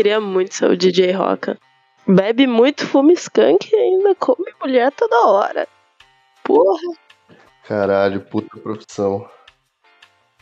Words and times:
Queria 0.00 0.18
muito 0.18 0.54
ser 0.54 0.70
o 0.70 0.76
DJ 0.78 1.12
Roca. 1.12 1.58
Bebe 2.08 2.46
muito, 2.46 2.86
fuma 2.86 3.12
skunk 3.12 3.68
e 3.70 3.76
ainda 3.76 4.14
come 4.14 4.50
mulher 4.58 4.90
toda 4.92 5.26
hora. 5.26 5.68
Porra. 6.42 6.94
Caralho, 7.64 8.22
puta 8.22 8.58
profissão. 8.60 9.28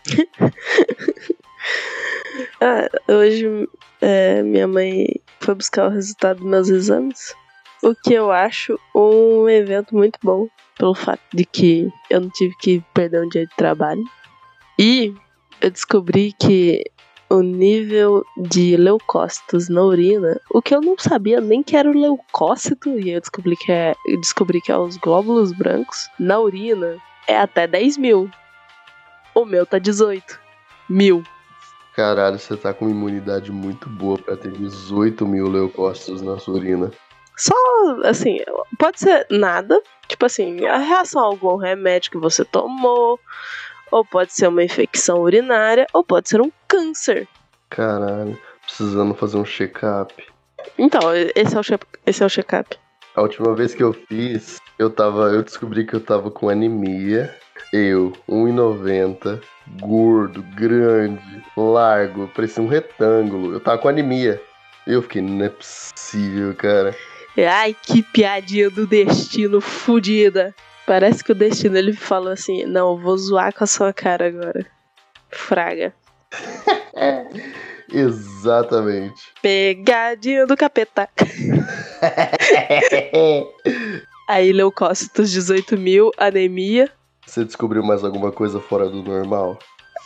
ah, 2.62 2.88
hoje 3.12 3.68
é, 4.00 4.44
minha 4.44 4.68
mãe 4.68 5.08
foi 5.40 5.56
buscar 5.56 5.88
o 5.88 5.92
resultado 5.92 6.38
dos 6.38 6.46
meus 6.46 6.68
exames. 6.68 7.34
O 7.82 7.96
que 7.96 8.14
eu 8.14 8.30
acho 8.30 8.78
um 8.94 9.48
evento 9.48 9.92
muito 9.92 10.20
bom, 10.22 10.46
pelo 10.78 10.94
fato 10.94 11.24
de 11.34 11.44
que 11.44 11.90
eu 12.08 12.20
não 12.20 12.30
tive 12.30 12.54
que 12.60 12.80
perder 12.94 13.24
um 13.24 13.28
dia 13.28 13.44
de 13.44 13.56
trabalho. 13.56 14.04
E 14.78 15.12
eu 15.60 15.68
descobri 15.68 16.32
que 16.40 16.84
o 17.30 17.40
nível 17.40 18.24
de 18.36 18.76
leucócitos 18.76 19.68
na 19.68 19.82
urina, 19.82 20.40
o 20.50 20.62
que 20.62 20.74
eu 20.74 20.80
não 20.80 20.96
sabia 20.98 21.40
nem 21.40 21.62
que 21.62 21.76
era 21.76 21.88
o 21.88 21.98
leucócito, 21.98 22.98
e 22.98 23.10
eu 23.10 23.20
descobri 23.20 23.56
que 23.56 23.70
é, 23.70 23.94
descobri 24.20 24.60
que 24.60 24.72
é 24.72 24.78
os 24.78 24.96
glóbulos 24.96 25.52
brancos, 25.52 26.08
na 26.18 26.38
urina 26.38 26.96
é 27.26 27.38
até 27.38 27.66
10 27.66 27.98
mil. 27.98 28.30
O 29.34 29.44
meu 29.44 29.66
tá 29.66 29.78
18 29.78 30.40
mil. 30.88 31.22
Caralho, 31.94 32.38
você 32.38 32.56
tá 32.56 32.72
com 32.72 32.86
uma 32.86 32.90
imunidade 32.92 33.52
muito 33.52 33.88
boa 33.90 34.16
para 34.16 34.36
ter 34.36 34.52
18 34.52 35.26
mil 35.26 35.48
leucócitos 35.48 36.22
na 36.22 36.38
sua 36.38 36.54
urina. 36.54 36.90
Só, 37.36 37.54
assim, 38.04 38.38
pode 38.78 39.00
ser 39.00 39.26
nada. 39.30 39.80
Tipo 40.08 40.26
assim, 40.26 40.64
a 40.66 40.78
reação 40.78 41.22
a 41.22 41.26
algum 41.26 41.56
remédio 41.56 42.10
que 42.10 42.18
você 42.18 42.44
tomou, 42.44 43.20
ou 43.90 44.04
pode 44.04 44.32
ser 44.32 44.48
uma 44.48 44.62
infecção 44.62 45.20
urinária, 45.20 45.86
ou 45.92 46.04
pode 46.04 46.28
ser 46.28 46.40
um 46.40 46.50
câncer. 46.66 47.26
Caralho, 47.70 48.38
precisando 48.64 49.14
fazer 49.14 49.36
um 49.36 49.44
check-up. 49.44 50.14
Então, 50.78 51.00
esse 51.34 51.56
é 51.56 51.60
o, 51.60 51.62
che 51.62 51.78
esse 52.06 52.22
é 52.22 52.26
o 52.26 52.28
check-up. 52.28 52.76
A 53.14 53.22
última 53.22 53.54
vez 53.54 53.74
que 53.74 53.82
eu 53.82 53.92
fiz, 53.92 54.60
eu 54.78 54.90
tava. 54.90 55.30
Eu 55.30 55.42
descobri 55.42 55.84
que 55.84 55.94
eu 55.94 56.00
tava 56.00 56.30
com 56.30 56.48
anemia. 56.48 57.34
Eu, 57.72 58.12
1,90, 58.28 59.42
gordo, 59.80 60.42
grande, 60.54 61.42
largo, 61.56 62.28
parecia 62.28 62.62
um 62.62 62.68
retângulo. 62.68 63.52
Eu 63.52 63.60
tava 63.60 63.78
com 63.78 63.88
anemia. 63.88 64.40
Eu 64.86 65.02
fiquei, 65.02 65.20
não 65.20 65.44
é 65.44 65.48
possível, 65.48 66.54
cara. 66.54 66.96
Ai, 67.36 67.76
que 67.82 68.02
piadinha 68.02 68.70
do 68.70 68.86
destino 68.86 69.60
fodida. 69.60 70.54
Parece 70.88 71.22
que 71.22 71.32
o 71.32 71.34
destino 71.34 71.76
ele 71.76 71.92
falou 71.92 72.32
assim: 72.32 72.64
Não, 72.64 72.96
vou 72.96 73.14
zoar 73.18 73.52
com 73.52 73.62
a 73.62 73.66
sua 73.66 73.92
cara 73.92 74.26
agora. 74.26 74.64
Fraga. 75.30 75.92
Exatamente. 77.92 79.20
Pegadinha 79.42 80.46
do 80.46 80.56
capeta. 80.56 81.06
Aí, 84.26 84.50
leucócitos 84.50 85.30
18 85.30 85.76
mil, 85.76 86.10
anemia. 86.16 86.90
Você 87.26 87.44
descobriu 87.44 87.82
mais 87.82 88.02
alguma 88.02 88.32
coisa 88.32 88.58
fora 88.58 88.88
do 88.88 89.02
normal? 89.02 89.58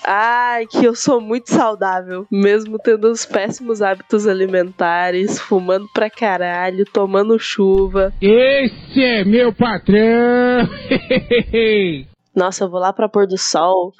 Ai, 0.05 0.67
que 0.67 0.85
eu 0.85 0.95
sou 0.95 1.21
muito 1.21 1.49
saudável, 1.51 2.27
mesmo 2.31 2.79
tendo 2.79 3.09
os 3.11 3.25
péssimos 3.25 3.81
hábitos 3.81 4.27
alimentares, 4.27 5.39
fumando 5.39 5.89
pra 5.95 6.11
caralho, 6.11 6.85
tomando 6.85 7.39
chuva. 7.39 8.13
Esse 8.21 9.03
é 9.03 9.25
meu 9.25 9.53
patrão! 9.53 10.69
Nossa, 12.35 12.65
eu 12.65 12.71
vou 12.71 12.81
lá 12.81 12.93
pra 12.93 13.09
pôr 13.09 13.27
do 13.27 13.37
sol, 13.37 13.93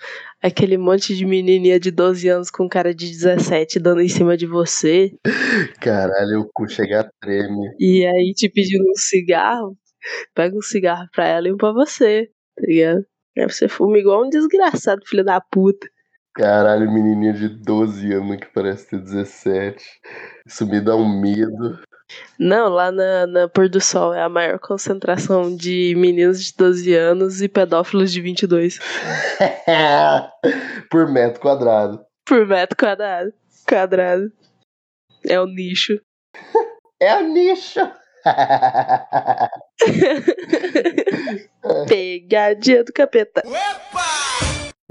aquele 0.43 0.79
monte 0.79 1.15
de 1.15 1.25
menininha 1.25 1.79
de 1.79 1.91
12 1.91 2.29
anos 2.29 2.51
com 2.51 2.69
cara 2.69 2.95
de 2.95 3.07
17 3.11 3.79
dando 3.79 4.01
em 4.01 4.09
cima 4.09 4.37
de 4.37 4.47
você. 4.47 5.13
Caralho, 5.81 6.41
o 6.41 6.51
cu 6.53 6.67
chega 6.67 7.09
treme. 7.21 7.69
E 7.79 8.07
aí 8.07 8.33
te 8.35 8.49
pedindo 8.49 8.91
um 8.91 8.97
cigarro, 8.97 9.77
pega 10.35 10.57
um 10.57 10.63
cigarro 10.63 11.07
pra 11.13 11.29
ela 11.29 11.47
e 11.47 11.53
um 11.53 11.57
pra 11.57 11.73
você, 11.73 12.29
tá 12.57 12.63
ligado? 12.67 13.05
Aí 13.39 13.49
você 13.49 13.69
fuma 13.69 13.99
igual 13.99 14.25
um 14.25 14.29
desgraçado, 14.31 15.03
filho 15.07 15.25
da 15.25 15.41
puta. 15.41 15.87
Caralho, 16.35 16.91
menininha 16.91 17.33
de 17.33 17.49
12 17.49 18.13
anos 18.13 18.37
que 18.39 18.47
parece 18.47 18.89
ter 18.89 18.99
17. 18.99 19.85
Isso 20.47 20.67
me 20.67 20.81
dá 20.81 20.97
um 20.97 21.21
medo. 21.21 21.79
Não, 22.39 22.69
lá 22.69 22.91
na, 22.91 23.27
na 23.27 23.49
Pôr 23.49 23.69
do 23.69 23.81
Sol 23.81 24.15
é 24.15 24.23
a 24.23 24.29
maior 24.29 24.59
concentração 24.59 25.55
de 25.55 25.95
meninos 25.97 26.43
de 26.43 26.55
12 26.57 26.95
anos 26.95 27.43
e 27.43 27.49
pedófilos 27.49 28.13
de 28.13 28.21
22. 28.21 28.79
Por 30.91 31.11
metro 31.11 31.41
quadrado. 31.41 32.05
Por 32.25 32.47
metro 32.47 32.77
quadrado. 32.77 33.33
Quadrado. 33.69 34.33
É 35.27 35.41
o 35.41 35.47
nicho. 35.47 36.01
é 37.01 37.17
o 37.17 37.23
nicho. 37.23 37.81
Pegadinha 41.89 42.85
do 42.85 42.93
capeta. 42.93 43.43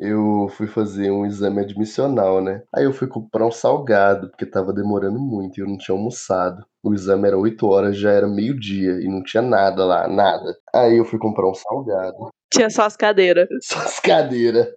Eu 0.04 0.50
fui 0.58 0.66
fazer 0.66 1.12
um 1.12 1.28
exame 1.28 1.62
admissional, 1.62 2.42
né? 2.42 2.64
Aí 2.76 2.86
eu 2.86 2.92
fui 2.92 3.08
comprar 3.08 3.46
um 3.46 3.52
salgado, 3.52 4.32
porque 4.32 4.48
tava 4.48 4.74
demorando 4.74 5.20
muito 5.20 5.60
e 5.60 5.62
eu 5.62 5.68
não 5.68 5.78
tinha 5.78 5.96
almoçado. 5.96 6.66
O 6.82 6.92
exame 6.92 7.28
era 7.28 7.38
8 7.38 7.68
horas, 7.68 7.96
já 7.96 8.10
era 8.12 8.28
meio-dia 8.28 8.94
e 9.00 9.08
não 9.08 9.22
tinha 9.22 9.44
nada 9.44 9.86
lá, 9.86 10.08
nada. 10.08 10.58
Aí 10.74 10.98
eu 10.98 11.06
fui 11.06 11.20
comprar 11.20 11.48
um 11.48 11.54
salgado. 11.54 12.32
Tinha 12.52 12.72
só 12.72 12.86
as 12.86 12.98
cadeiras. 12.98 13.48
Só 13.62 13.78
as 13.78 14.00
cadeiras. 14.00 14.68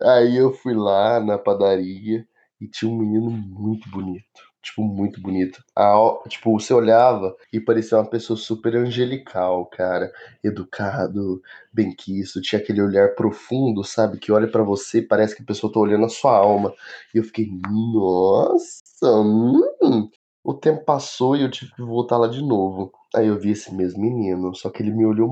Aí 0.00 0.38
eu 0.38 0.54
fui 0.54 0.74
lá 0.74 1.20
na 1.20 1.36
padaria 1.36 2.24
e 2.58 2.66
tinha 2.66 2.90
um 2.90 2.96
menino 2.96 3.30
muito 3.30 3.90
bonito 3.90 4.53
tipo, 4.64 4.82
muito 4.82 5.20
bonito. 5.20 5.62
A, 5.76 5.94
tipo, 6.28 6.58
você 6.58 6.72
olhava 6.74 7.36
e 7.52 7.60
parecia 7.60 7.98
uma 7.98 8.08
pessoa 8.08 8.36
super 8.36 8.74
angelical, 8.76 9.66
cara. 9.66 10.10
Educado, 10.42 11.40
bem 11.72 11.94
quisto, 11.94 12.40
tinha 12.40 12.60
aquele 12.60 12.82
olhar 12.82 13.14
profundo, 13.14 13.84
sabe? 13.84 14.18
Que 14.18 14.32
olha 14.32 14.50
para 14.50 14.62
você 14.64 15.02
parece 15.02 15.36
que 15.36 15.42
a 15.42 15.46
pessoa 15.46 15.72
tá 15.72 15.78
olhando 15.78 16.06
a 16.06 16.08
sua 16.08 16.36
alma. 16.36 16.72
E 17.14 17.18
eu 17.18 17.24
fiquei, 17.24 17.48
nossa, 17.70 18.82
hum. 19.06 20.08
O 20.42 20.52
tempo 20.52 20.84
passou 20.84 21.36
e 21.36 21.42
eu 21.42 21.50
tive 21.50 21.72
que 21.74 21.82
voltar 21.82 22.18
lá 22.18 22.28
de 22.28 22.42
novo. 22.42 22.92
Aí 23.14 23.28
eu 23.28 23.38
vi 23.38 23.52
esse 23.52 23.74
mesmo 23.74 24.02
menino, 24.02 24.54
só 24.54 24.68
que 24.70 24.82
ele 24.82 24.92
me 24.92 25.06
olhou 25.06 25.30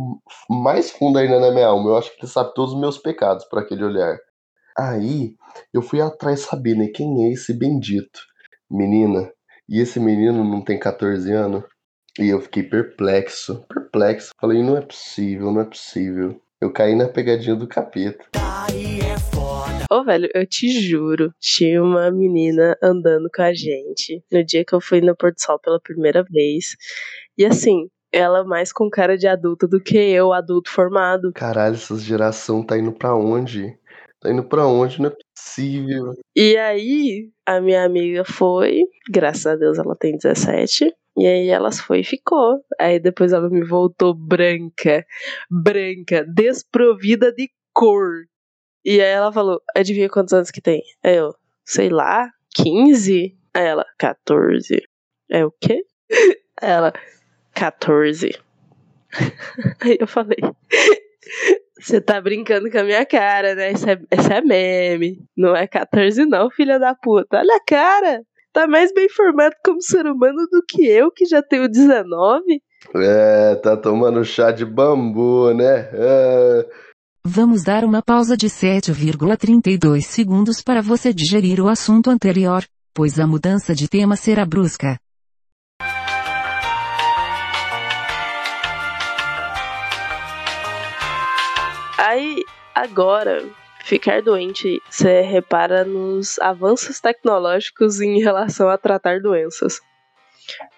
mais 0.49 0.91
fundo 0.91 1.19
ainda 1.19 1.38
na 1.38 1.50
minha 1.50 1.66
alma. 1.66 1.91
Eu 1.91 1.97
acho 1.99 2.10
que 2.14 2.25
ele 2.25 2.32
sabe 2.32 2.54
todos 2.54 2.72
os 2.72 2.81
meus 2.81 2.97
pecados 2.97 3.44
por 3.44 3.59
aquele 3.59 3.84
olhar. 3.84 4.19
Aí 4.78 5.34
eu 5.72 5.82
fui 5.82 6.00
atrás 6.00 6.41
saber, 6.41 6.75
né, 6.75 6.88
quem 6.88 7.26
é 7.26 7.32
esse 7.32 7.53
bendito 7.53 8.31
menina, 8.72 9.31
e 9.69 9.81
esse 9.81 10.00
menino 10.00 10.43
não 10.43 10.62
tem 10.62 10.78
14 10.78 11.31
anos? 11.33 11.62
E 12.19 12.28
eu 12.28 12.41
fiquei 12.41 12.62
perplexo, 12.62 13.65
perplexo. 13.69 14.33
Falei, 14.41 14.62
não 14.62 14.77
é 14.77 14.81
possível, 14.81 15.53
não 15.53 15.60
é 15.60 15.65
possível. 15.65 16.41
Eu 16.60 16.72
caí 16.72 16.94
na 16.94 17.09
pegadinha 17.09 17.56
do 17.56 17.66
capeta. 17.66 18.25
Ô, 19.91 19.97
oh, 19.97 20.05
velho, 20.05 20.28
eu 20.34 20.47
te 20.47 20.71
juro, 20.81 21.34
tinha 21.38 21.82
uma 21.82 22.11
menina 22.11 22.77
andando 22.82 23.28
com 23.34 23.43
a 23.43 23.53
gente 23.53 24.22
no 24.31 24.44
dia 24.44 24.65
que 24.65 24.75
eu 24.75 24.81
fui 24.81 25.00
no 25.00 25.16
Porto 25.16 25.41
Sol 25.41 25.59
pela 25.59 25.81
primeira 25.81 26.22
vez. 26.22 26.77
E 27.37 27.44
assim, 27.44 27.88
ela 28.12 28.44
mais 28.44 28.72
com 28.72 28.88
cara 28.91 29.16
de 29.16 29.27
adulta 29.27 29.66
do 29.66 29.81
que 29.81 29.97
eu, 29.97 30.32
adulto 30.32 30.71
formado. 30.71 31.32
Caralho, 31.34 31.75
essa 31.75 31.99
geração 31.99 32.65
tá 32.65 32.78
indo 32.78 32.93
pra 32.93 33.15
onde? 33.15 33.77
Tá 34.21 34.31
indo 34.31 34.44
pra 34.44 34.66
onde? 34.66 35.00
Não 35.00 35.09
é 35.09 35.15
possível. 35.34 36.15
E 36.34 36.56
aí, 36.56 37.31
a 37.47 37.60
minha 37.60 37.84
amiga 37.84 38.25
foi, 38.25 38.82
graças 39.10 39.47
a 39.47 39.56
Deus 39.56 39.78
ela 39.78 39.97
tem 39.97 40.16
17. 40.16 40.94
E 41.16 41.26
aí 41.26 41.48
elas 41.48 41.78
foi 41.78 42.00
e 42.00 42.04
ficou. 42.04 42.65
Aí 42.81 42.98
depois 42.98 43.32
ela 43.32 43.49
me 43.50 43.62
voltou 43.62 44.14
branca, 44.14 45.05
branca, 45.50 46.25
desprovida 46.25 47.32
de 47.32 47.50
cor. 47.73 48.25
E 48.84 49.00
aí 49.00 49.11
ela 49.11 49.32
falou: 49.32 49.61
adivinha 49.76 50.08
quantos 50.08 50.32
anos 50.32 50.50
que 50.50 50.61
tem? 50.61 50.82
Aí 51.05 51.17
eu, 51.17 51.34
sei 51.64 51.90
lá, 51.90 52.31
15? 52.55 53.37
Aí 53.55 53.64
ela, 53.64 53.84
14. 53.99 54.82
É 55.31 55.44
o 55.44 55.50
quê? 55.50 55.84
Aí 56.61 56.70
ela, 56.70 56.93
14. 57.55 58.31
Aí 59.82 59.99
eu 60.00 60.06
falei, 60.06 60.38
você 61.82 62.00
tá 62.00 62.20
brincando 62.20 62.70
com 62.70 62.79
a 62.79 62.84
minha 62.84 63.05
cara, 63.05 63.55
né? 63.55 63.73
Isso 63.73 63.88
é, 63.88 63.99
isso 64.12 64.32
é 64.32 64.40
meme. 64.40 65.19
Não 65.37 65.55
é 65.55 65.67
14, 65.67 66.25
não, 66.25 66.50
filha 66.50 66.79
da 66.79 66.94
puta. 66.94 67.38
Olha 67.38 67.56
a 67.56 67.64
cara. 67.64 68.23
Tá 68.52 68.67
mais 68.67 68.93
bem 68.93 69.08
formado 69.08 69.55
como 69.64 69.81
ser 69.81 70.06
humano 70.06 70.46
do 70.50 70.62
que 70.69 70.87
eu, 70.87 71.11
que 71.11 71.25
já 71.25 71.43
tenho 71.43 71.69
19. 71.69 72.44
É, 72.94 73.55
tá 73.56 73.76
tomando 73.76 74.25
chá 74.25 74.50
de 74.50 74.64
bambu, 74.64 75.55
né? 75.55 75.88
É... 75.93 76.67
Vamos 77.25 77.62
dar 77.62 77.84
uma 77.84 78.02
pausa 78.02 78.37
de 78.37 78.49
7,32 78.49 80.02
segundos 80.02 80.61
para 80.61 80.82
você 80.82 81.14
digerir 81.14 81.61
o 81.61 81.69
assunto 81.69 82.11
anterior, 82.11 82.64
pois 82.93 83.19
a 83.19 83.26
mudança 83.26 83.75
de 83.75 83.88
tema 83.88 84.17
será 84.17 84.44
brusca. 84.44 84.99
Aí, 92.12 92.44
agora, 92.75 93.43
ficar 93.87 94.20
doente, 94.20 94.82
você 94.91 95.23
repara 95.23 95.82
nos 95.82 96.38
avanços 96.41 97.00
tecnológicos 97.00 98.03
em 98.03 98.20
relação 98.20 98.69
a 98.69 98.76
tratar 98.76 99.19
doenças. 99.20 99.81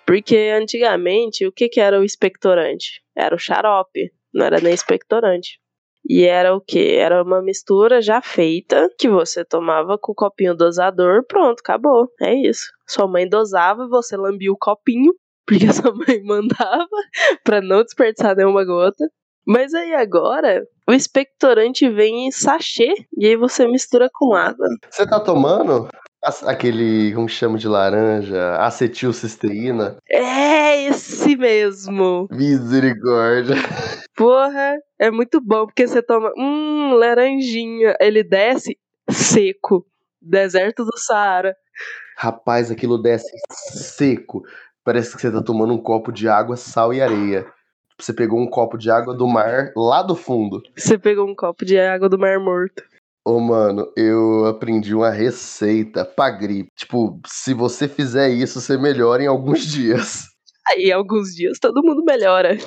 Porque 0.06 0.52
antigamente, 0.56 1.44
o 1.44 1.50
que, 1.50 1.68
que 1.68 1.80
era 1.80 1.98
o 1.98 2.04
expectorante? 2.04 3.02
Era 3.16 3.34
o 3.34 3.38
xarope, 3.38 4.12
não 4.32 4.46
era 4.46 4.60
nem 4.60 4.72
expectorante. 4.72 5.58
E 6.08 6.22
era 6.22 6.54
o 6.54 6.60
que? 6.60 6.94
Era 6.94 7.20
uma 7.24 7.42
mistura 7.42 8.00
já 8.00 8.22
feita 8.22 8.88
que 8.96 9.08
você 9.08 9.44
tomava 9.44 9.98
com 9.98 10.12
o 10.12 10.14
copinho 10.14 10.54
dosador, 10.54 11.26
pronto, 11.26 11.58
acabou. 11.58 12.06
É 12.20 12.32
isso. 12.32 12.70
Sua 12.86 13.08
mãe 13.08 13.28
dosava, 13.28 13.88
você 13.88 14.16
lambia 14.16 14.52
o 14.52 14.56
copinho, 14.56 15.12
porque 15.44 15.66
sua 15.74 15.92
mãe 15.92 16.22
mandava 16.22 16.86
para 17.42 17.60
não 17.60 17.82
desperdiçar 17.82 18.36
nenhuma 18.36 18.64
gota. 18.64 19.04
Mas 19.46 19.74
aí 19.74 19.94
agora, 19.94 20.66
o 20.88 20.92
expectorante 20.92 21.88
vem 21.88 22.26
em 22.26 22.30
sachê 22.30 22.94
e 23.16 23.26
aí 23.26 23.36
você 23.36 23.66
mistura 23.66 24.08
com 24.12 24.34
água. 24.34 24.66
Você 24.90 25.06
tá 25.06 25.20
tomando 25.20 25.88
aquele, 26.46 27.12
como 27.14 27.28
chama 27.28 27.58
de 27.58 27.68
laranja, 27.68 28.56
acetilcisteína? 28.56 29.98
É 30.10 30.84
esse 30.84 31.36
mesmo. 31.36 32.26
Misericórdia. 32.30 33.56
Porra, 34.16 34.76
é 34.98 35.10
muito 35.10 35.40
bom 35.40 35.66
porque 35.66 35.86
você 35.86 36.00
toma, 36.02 36.32
hum, 36.38 36.94
laranjinha, 36.94 37.94
ele 38.00 38.22
desce 38.22 38.78
seco, 39.10 39.86
deserto 40.20 40.84
do 40.84 40.96
Saara. 40.96 41.54
Rapaz, 42.16 42.70
aquilo 42.70 42.96
desce 42.96 43.30
seco. 43.50 44.42
Parece 44.84 45.14
que 45.14 45.20
você 45.20 45.30
tá 45.30 45.42
tomando 45.42 45.74
um 45.74 45.82
copo 45.82 46.12
de 46.12 46.28
água, 46.28 46.56
sal 46.56 46.94
e 46.94 47.02
areia. 47.02 47.46
Você 48.00 48.12
pegou 48.12 48.40
um 48.40 48.48
copo 48.48 48.76
de 48.76 48.90
água 48.90 49.14
do 49.14 49.26
mar 49.26 49.72
lá 49.76 50.02
do 50.02 50.16
fundo. 50.16 50.62
Você 50.76 50.98
pegou 50.98 51.28
um 51.28 51.34
copo 51.34 51.64
de 51.64 51.78
água 51.78 52.08
do 52.08 52.18
mar 52.18 52.38
morto. 52.40 52.82
Ô, 53.26 53.40
mano, 53.40 53.90
eu 53.96 54.44
aprendi 54.46 54.94
uma 54.94 55.10
receita 55.10 56.04
pra 56.04 56.28
gripe. 56.30 56.70
Tipo, 56.76 57.20
se 57.26 57.54
você 57.54 57.88
fizer 57.88 58.28
isso, 58.28 58.60
você 58.60 58.76
melhora 58.76 59.22
em 59.22 59.26
alguns 59.26 59.64
dias. 59.66 60.24
Aí, 60.68 60.92
alguns 60.92 61.34
dias, 61.34 61.58
todo 61.58 61.82
mundo 61.82 62.04
melhora. 62.04 62.58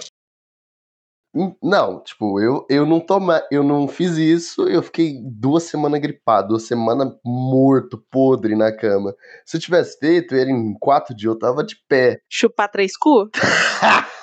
Não, 1.61 2.01
tipo, 2.01 2.39
eu, 2.39 2.65
eu 2.67 2.85
não 2.85 2.99
toma, 2.99 3.43
eu 3.51 3.61
não 3.61 3.87
fiz 3.87 4.17
isso, 4.17 4.67
eu 4.67 4.81
fiquei 4.81 5.21
duas 5.23 5.63
semanas 5.63 5.99
gripado, 5.99 6.49
duas 6.49 6.63
semanas 6.63 7.13
morto, 7.23 8.03
podre 8.09 8.55
na 8.55 8.75
cama. 8.75 9.13
Se 9.45 9.57
eu 9.57 9.61
tivesse 9.61 9.99
feito, 9.99 10.33
ele 10.33 10.51
em 10.51 10.73
quatro 10.79 11.15
dias 11.15 11.33
eu 11.33 11.37
tava 11.37 11.63
de 11.63 11.75
pé. 11.87 12.19
Chupar 12.27 12.71
três 12.71 12.97
cu? 12.97 13.29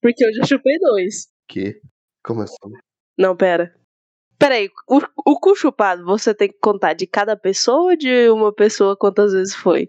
Porque 0.00 0.24
eu 0.24 0.32
já 0.34 0.44
chupei 0.44 0.78
dois. 0.78 1.28
Que? 1.48 1.80
Como 2.22 2.42
assim? 2.42 2.56
Não, 3.18 3.36
pera. 3.36 3.74
Peraí, 4.38 4.68
o, 4.88 5.00
o 5.24 5.38
cu 5.38 5.54
chupado 5.54 6.04
você 6.04 6.34
tem 6.34 6.48
que 6.48 6.58
contar 6.60 6.94
de 6.94 7.06
cada 7.06 7.36
pessoa 7.36 7.92
ou 7.92 7.96
de 7.96 8.28
uma 8.30 8.52
pessoa 8.52 8.96
quantas 8.96 9.32
vezes 9.32 9.54
foi? 9.54 9.88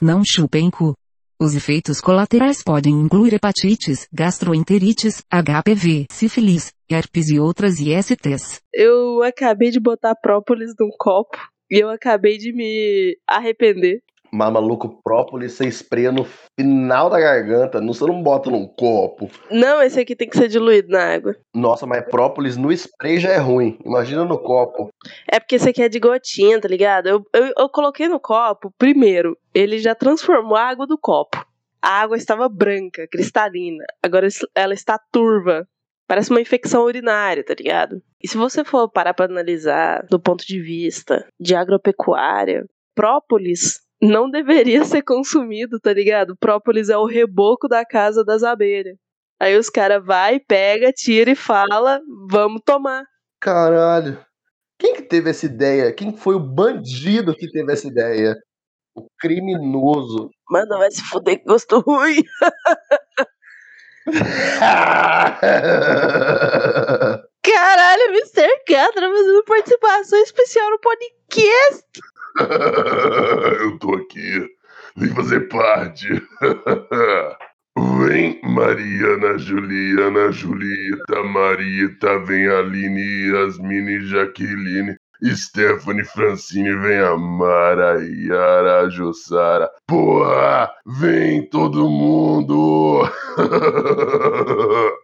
Não 0.00 0.22
chupem 0.24 0.70
cu. 0.70 0.94
Os 1.42 1.54
efeitos 1.54 2.00
colaterais 2.02 2.62
podem 2.62 2.92
incluir 2.92 3.32
hepatites, 3.32 4.06
gastroenterites, 4.12 5.22
HPV, 5.30 6.04
sífilis, 6.10 6.70
herpes 6.90 7.30
e 7.30 7.40
outras 7.40 7.80
ISTs. 7.80 8.60
Eu 8.74 9.22
acabei 9.22 9.70
de 9.70 9.80
botar 9.80 10.14
própolis 10.14 10.74
num 10.78 10.90
copo 10.98 11.38
e 11.70 11.82
eu 11.82 11.88
acabei 11.88 12.36
de 12.36 12.52
me 12.52 13.16
arrepender. 13.26 14.02
Mas 14.32 14.52
maluco, 14.52 15.00
própolis 15.02 15.52
você 15.52 15.66
espreia 15.66 16.12
no 16.12 16.24
final 16.58 17.10
da 17.10 17.18
garganta, 17.18 17.80
não, 17.80 17.92
você 17.92 18.06
não 18.06 18.22
bota 18.22 18.50
num 18.50 18.66
copo. 18.66 19.28
Não, 19.50 19.82
esse 19.82 19.98
aqui 19.98 20.14
tem 20.14 20.28
que 20.28 20.36
ser 20.36 20.48
diluído 20.48 20.88
na 20.88 21.14
água. 21.14 21.34
Nossa, 21.54 21.86
mas 21.86 22.04
própolis 22.04 22.56
no 22.56 22.70
spray 22.72 23.18
já 23.18 23.30
é 23.30 23.38
ruim. 23.38 23.78
Imagina 23.84 24.24
no 24.24 24.38
copo. 24.38 24.88
É 25.30 25.40
porque 25.40 25.56
esse 25.56 25.68
aqui 25.68 25.82
é 25.82 25.88
de 25.88 25.98
gotinha, 25.98 26.60
tá 26.60 26.68
ligado? 26.68 27.08
Eu, 27.08 27.22
eu, 27.34 27.52
eu 27.58 27.68
coloquei 27.68 28.08
no 28.08 28.20
copo, 28.20 28.72
primeiro, 28.78 29.36
ele 29.52 29.78
já 29.78 29.94
transformou 29.94 30.56
a 30.56 30.68
água 30.68 30.86
do 30.86 30.96
copo. 30.96 31.44
A 31.82 32.00
água 32.02 32.16
estava 32.16 32.48
branca, 32.48 33.08
cristalina. 33.10 33.84
Agora 34.02 34.28
ela 34.54 34.74
está 34.74 34.98
turva. 35.10 35.66
Parece 36.06 36.30
uma 36.30 36.40
infecção 36.40 36.82
urinária, 36.82 37.44
tá 37.44 37.54
ligado? 37.54 38.02
E 38.22 38.28
se 38.28 38.36
você 38.36 38.64
for 38.64 38.90
parar 38.90 39.14
pra 39.14 39.26
analisar 39.26 40.04
do 40.10 40.20
ponto 40.20 40.44
de 40.44 40.60
vista 40.60 41.26
de 41.40 41.54
agropecuária, 41.54 42.66
própolis 42.94 43.80
não 44.00 44.30
deveria 44.30 44.84
ser 44.84 45.02
consumido, 45.02 45.78
tá 45.78 45.92
ligado? 45.92 46.36
Própolis 46.36 46.88
é 46.88 46.96
o 46.96 47.06
reboco 47.06 47.68
da 47.68 47.84
casa 47.84 48.24
das 48.24 48.42
abelhas. 48.42 48.96
Aí 49.38 49.56
os 49.56 49.70
caras 49.70 50.04
vai, 50.04 50.38
pega, 50.38 50.92
tira 50.92 51.30
e 51.30 51.36
fala, 51.36 52.00
vamos 52.30 52.62
tomar. 52.64 53.04
Caralho. 53.40 54.22
Quem 54.78 54.94
que 54.94 55.02
teve 55.02 55.30
essa 55.30 55.46
ideia? 55.46 55.92
Quem 55.92 56.16
foi 56.16 56.34
o 56.34 56.40
bandido 56.40 57.34
que 57.34 57.50
teve 57.50 57.72
essa 57.72 57.86
ideia? 57.86 58.34
O 58.94 59.06
criminoso. 59.18 60.30
Mano, 60.48 60.78
vai 60.78 60.90
se 60.90 61.02
fuder 61.02 61.38
que 61.38 61.44
gosto 61.44 61.80
ruim. 61.80 62.22
Caralho, 67.42 68.02
Mr. 68.10 68.48
Catra 68.66 69.08
fazendo 69.08 69.44
participação 69.44 70.18
especial 70.20 70.70
no 70.70 70.80
podcast. 70.80 71.84
Eu 73.60 73.78
tô 73.78 73.94
aqui. 73.94 74.46
Vem 74.96 75.08
fazer 75.14 75.48
parte. 75.48 76.08
Vem 77.78 78.40
Mariana, 78.42 79.38
Juliana, 79.38 80.32
Julieta, 80.32 81.22
Marita, 81.22 82.18
vem 82.24 82.48
Aline, 82.48 83.30
Yasmine, 83.30 84.06
Jaqueline, 84.06 84.96
Stephanie, 85.34 86.04
Francine, 86.04 86.76
vem 86.76 86.98
a 86.98 87.16
Mara, 87.16 88.02
Yara, 88.02 88.90
Jussara. 88.90 89.70
Porra, 89.86 90.70
vem 90.84 91.48
todo 91.48 91.88
mundo! 91.88 93.08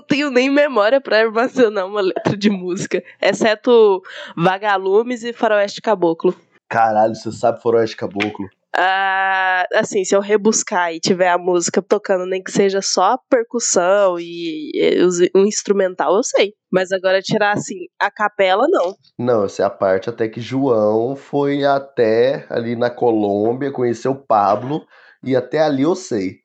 Não 0.00 0.06
tenho 0.06 0.30
nem 0.30 0.48
memória 0.48 0.98
para 0.98 1.18
armazenar 1.18 1.86
uma 1.86 2.00
letra 2.00 2.34
de 2.34 2.48
música, 2.48 3.02
exceto 3.20 4.00
Vagalumes 4.34 5.22
e 5.22 5.30
Faroeste 5.30 5.82
Caboclo. 5.82 6.34
Caralho, 6.70 7.14
você 7.14 7.30
sabe 7.30 7.60
Faroeste 7.60 7.98
Caboclo? 7.98 8.48
Ah, 8.74 9.66
assim, 9.74 10.02
se 10.02 10.16
eu 10.16 10.20
rebuscar 10.22 10.94
e 10.94 11.00
tiver 11.00 11.28
a 11.28 11.36
música 11.36 11.82
tocando, 11.82 12.24
nem 12.24 12.42
que 12.42 12.50
seja 12.50 12.80
só 12.80 13.12
a 13.12 13.18
percussão 13.28 14.18
e, 14.18 14.70
e 14.72 15.04
o 15.34 15.44
instrumental, 15.46 16.16
eu 16.16 16.22
sei. 16.22 16.54
Mas 16.72 16.92
agora 16.92 17.20
tirar 17.20 17.52
assim, 17.52 17.76
a 18.00 18.10
capela, 18.10 18.66
não. 18.70 18.96
Não, 19.18 19.44
essa 19.44 19.64
é 19.64 19.66
a 19.66 19.70
parte 19.70 20.08
até 20.08 20.28
que 20.28 20.40
João 20.40 21.14
foi 21.14 21.62
até 21.62 22.46
ali 22.48 22.74
na 22.74 22.88
Colômbia, 22.88 23.70
conheceu 23.70 24.14
Pablo, 24.14 24.86
e 25.22 25.36
até 25.36 25.58
ali 25.58 25.82
eu 25.82 25.94
sei. 25.94 26.38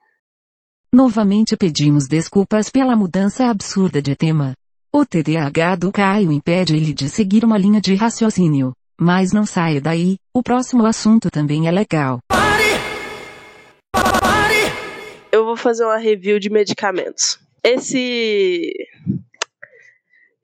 Novamente 0.95 1.57
pedimos 1.57 2.07
desculpas 2.07 2.69
pela 2.69 2.95
mudança 2.95 3.49
absurda 3.49 4.01
de 4.01 4.15
tema. 4.15 4.53
O 4.93 5.05
TDAH 5.05 5.75
do 5.75 5.91
Caio 5.91 6.31
impede 6.31 6.73
ele 6.73 6.93
de 6.93 7.09
seguir 7.09 7.43
uma 7.43 7.57
linha 7.57 7.81
de 7.81 7.93
raciocínio. 7.95 8.71
Mas 8.97 9.33
não 9.33 9.45
saia 9.45 9.81
daí, 9.81 10.15
o 10.33 10.41
próximo 10.41 10.85
assunto 10.85 11.29
também 11.29 11.67
é 11.67 11.71
legal. 11.71 12.19
Eu 15.29 15.43
vou 15.43 15.57
fazer 15.57 15.83
uma 15.83 15.97
review 15.97 16.39
de 16.39 16.49
medicamentos. 16.49 17.41
Esse 17.61 18.71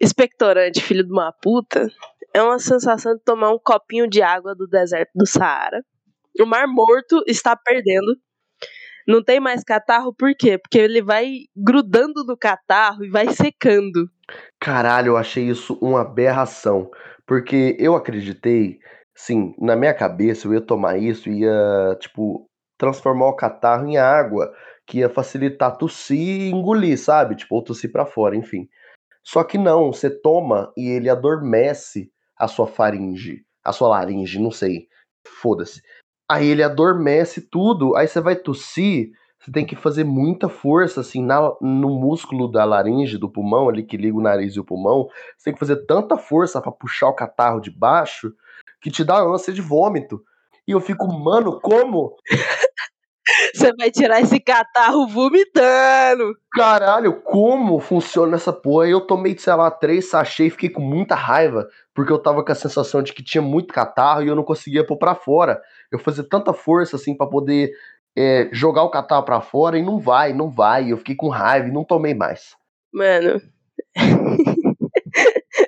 expectorante, 0.02 0.82
filho 0.82 1.06
de 1.06 1.14
uma 1.14 1.32
puta, 1.32 1.88
é 2.34 2.44
uma 2.44 2.60
sensação 2.60 3.16
de 3.16 3.24
tomar 3.24 3.54
um 3.54 3.58
copinho 3.58 4.06
de 4.06 4.22
água 4.22 4.54
do 4.54 4.68
deserto 4.68 5.12
do 5.16 5.26
Saara. 5.26 5.82
O 6.38 6.46
Mar 6.46 6.68
Morto 6.68 7.24
está 7.26 7.56
perdendo. 7.56 8.18
Não 9.08 9.24
tem 9.24 9.40
mais 9.40 9.64
catarro, 9.64 10.14
por 10.14 10.34
quê? 10.36 10.58
Porque 10.58 10.78
ele 10.78 11.02
vai 11.02 11.46
grudando 11.56 12.24
no 12.26 12.38
catarro 12.38 13.04
e 13.04 13.10
vai 13.10 13.30
secando. 13.30 14.10
Caralho, 14.60 15.10
eu 15.10 15.18
achei 15.18 15.46
isso 15.46 15.78
uma 15.82 16.02
aberração. 16.02 16.90
Porque 17.26 17.76
eu 17.80 17.96
acreditei, 17.96 18.80
sim, 19.16 19.54
na 19.58 19.76
minha 19.76 19.94
cabeça 19.94 20.48
eu 20.48 20.54
ia 20.54 20.62
tomar 20.62 20.98
isso 20.98 21.30
e 21.30 21.42
ia, 21.42 21.98
tipo, 22.00 22.48
transformar 22.78 23.28
o 23.28 23.36
catarro 23.36 23.88
em 23.88 23.98
água, 23.98 24.52
que 24.88 25.00
ia 25.00 25.10
facilitar 25.10 25.78
tossir 25.78 26.18
e 26.18 26.50
engolir, 26.50 26.98
sabe? 27.00 27.36
Tipo, 27.36 27.56
ou 27.56 27.64
tossir 27.64 27.92
pra 27.92 28.06
fora, 28.06 28.36
enfim. 28.36 28.68
Só 29.24 29.44
que 29.44 29.58
não, 29.58 29.94
você 29.94 30.10
toma 30.10 30.72
e 30.76 30.90
ele 30.90 31.10
adormece 31.10 32.12
a 32.38 32.48
sua 32.48 32.68
faringe, 32.68 33.46
a 33.64 33.72
sua 33.72 33.90
laringe, 33.90 34.40
não 34.40 34.52
sei. 34.52 34.88
Foda-se. 35.26 35.82
Aí 36.32 36.48
ele 36.48 36.64
adormece 36.64 37.42
tudo, 37.42 37.94
aí 37.94 38.08
você 38.08 38.22
vai 38.22 38.38
tossir, 38.38 39.12
você 39.38 39.52
tem 39.52 39.66
que 39.66 39.76
fazer 39.76 40.06
muita 40.06 40.48
força, 40.48 41.02
assim, 41.02 41.22
na, 41.22 41.42
no 41.60 41.90
músculo 41.90 42.50
da 42.50 42.64
laringe, 42.64 43.18
do 43.18 43.30
pulmão, 43.30 43.68
ali 43.68 43.84
que 43.84 43.98
liga 43.98 44.18
o 44.18 44.22
nariz 44.22 44.56
e 44.56 44.60
o 44.62 44.64
pulmão. 44.64 45.10
Você 45.38 45.44
tem 45.44 45.54
que 45.54 45.60
fazer 45.60 45.86
tanta 45.86 46.16
força 46.16 46.62
para 46.62 46.72
puxar 46.72 47.10
o 47.10 47.14
catarro 47.14 47.60
de 47.60 47.70
baixo 47.70 48.34
que 48.80 48.90
te 48.90 49.04
dá 49.04 49.20
ânsia 49.22 49.52
de 49.52 49.62
vômito. 49.62 50.24
E 50.66 50.72
eu 50.72 50.80
fico, 50.80 51.06
mano, 51.06 51.60
como? 51.60 52.16
Você 53.56 53.74
vai 53.74 53.92
tirar 53.92 54.22
esse 54.22 54.40
catarro 54.40 55.08
vomitando. 55.08 56.36
Caralho, 56.54 57.22
como 57.22 57.80
funciona 57.80 58.36
essa 58.36 58.52
porra? 58.52 58.88
Eu 58.88 59.02
tomei, 59.02 59.38
sei 59.38 59.54
lá, 59.54 59.70
três 59.72 60.10
sachê 60.10 60.46
e 60.46 60.50
fiquei 60.50 60.70
com 60.70 60.82
muita 60.82 61.16
raiva, 61.16 61.68
porque 61.94 62.12
eu 62.12 62.20
tava 62.20 62.44
com 62.44 62.52
a 62.52 62.56
sensação 62.56 63.02
de 63.02 63.14
que 63.14 63.24
tinha 63.24 63.42
muito 63.42 63.74
catarro 63.74 64.24
e 64.24 64.28
eu 64.28 64.36
não 64.36 64.44
conseguia 64.44 64.86
pôr 64.86 64.98
pra 64.98 65.16
fora. 65.16 65.62
Eu 65.92 66.00
fazia 66.00 66.24
tanta 66.24 66.54
força, 66.54 66.96
assim, 66.96 67.16
para 67.16 67.28
poder 67.28 67.72
é, 68.18 68.50
jogar 68.52 68.84
o 68.84 68.92
catarro 68.92 69.24
pra 69.24 69.42
fora 69.42 69.78
e 69.78 69.84
não 69.84 70.00
vai, 70.00 70.34
não 70.34 70.50
vai. 70.50 70.92
Eu 70.92 70.98
fiquei 70.98 71.16
com 71.16 71.30
raiva 71.30 71.68
e 71.68 71.72
não 71.72 71.84
tomei 71.84 72.14
mais. 72.14 72.56
Mano. 72.94 73.42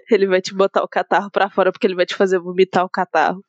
ele 0.10 0.28
vai 0.28 0.42
te 0.42 0.54
botar 0.54 0.84
o 0.84 0.88
catarro 0.88 1.32
pra 1.32 1.50
fora 1.50 1.72
porque 1.72 1.88
ele 1.88 1.96
vai 1.96 2.06
te 2.06 2.16
fazer 2.16 2.40
vomitar 2.40 2.86
o 2.86 2.90
catarro. 2.90 3.44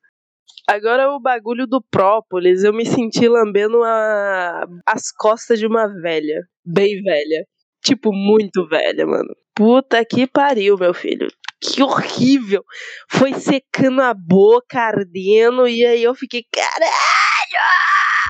Agora 0.68 1.10
o 1.10 1.20
bagulho 1.20 1.66
do 1.66 1.82
própolis, 1.90 2.64
eu 2.64 2.72
me 2.72 2.86
senti 2.86 3.28
lambendo 3.28 3.82
a... 3.82 4.66
as 4.86 5.10
costas 5.10 5.58
de 5.58 5.66
uma 5.66 5.86
velha. 5.86 6.42
Bem 6.64 7.02
velha. 7.02 7.46
Tipo, 7.84 8.12
muito 8.12 8.66
velha, 8.66 9.06
mano. 9.06 9.28
Puta 9.54 10.04
que 10.04 10.26
pariu, 10.26 10.78
meu 10.78 10.94
filho. 10.94 11.28
Que 11.60 11.82
horrível. 11.82 12.64
Foi 13.10 13.34
secando 13.34 14.00
a 14.00 14.14
boca, 14.14 14.80
ardendo, 14.80 15.68
e 15.68 15.84
aí 15.84 16.02
eu 16.02 16.14
fiquei, 16.14 16.44
caralho! 16.50 16.94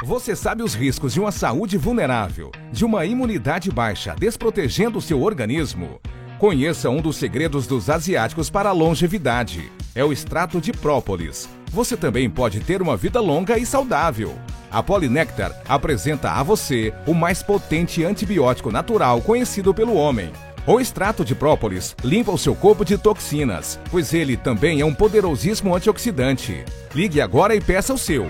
Você 0.05 0.37
sabe 0.37 0.63
os 0.63 0.75
riscos 0.75 1.15
de 1.15 1.21
uma 1.21 1.33
saúde 1.33 1.79
vulnerável, 1.79 2.51
de 2.71 2.85
uma 2.85 3.07
imunidade 3.07 3.71
baixa, 3.71 4.15
desprotegendo 4.19 4.99
o 4.99 5.03
seu 5.03 5.23
organismo? 5.23 6.01
Conheça 6.45 6.91
um 6.91 7.01
dos 7.01 7.17
segredos 7.17 7.67
dos 7.67 7.89
asiáticos 7.89 8.51
para 8.51 8.69
a 8.69 8.73
longevidade. 8.73 9.73
É 9.95 10.05
o 10.05 10.13
extrato 10.13 10.61
de 10.61 10.73
própolis. 10.75 11.49
Você 11.71 11.97
também 11.97 12.29
pode 12.29 12.61
ter 12.61 12.83
uma 12.83 12.99
vida 12.99 13.19
longa 13.19 13.57
e 13.57 13.65
saudável. 13.65 14.35
A 14.71 14.83
Polinectar 14.83 15.59
apresenta 15.67 16.33
a 16.33 16.43
você 16.43 16.93
o 17.07 17.15
mais 17.15 17.43
potente 17.43 18.05
antibiótico 18.05 18.71
natural 18.71 19.23
conhecido 19.23 19.73
pelo 19.73 19.95
homem. 19.95 20.31
O 20.67 20.79
extrato 20.79 21.25
de 21.25 21.35
própolis 21.35 21.97
limpa 22.05 22.31
o 22.31 22.37
seu 22.37 22.55
corpo 22.55 22.85
de 22.85 22.99
toxinas, 22.99 23.81
pois 23.91 24.13
ele 24.13 24.37
também 24.37 24.83
é 24.83 24.85
um 24.85 24.93
poderosíssimo 24.93 25.75
antioxidante. 25.75 26.63
Ligue 26.95 27.23
agora 27.23 27.57
e 27.57 27.61
peça 27.63 27.95
o 27.95 27.99
seu. 27.99 28.29